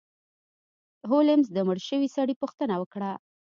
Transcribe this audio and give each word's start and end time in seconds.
هولمز 1.09 1.47
د 1.53 1.57
مړ 1.67 1.77
شوي 1.87 2.09
سړي 2.15 2.33
پوښتنه 2.41 2.73
وکړه. 2.81 3.11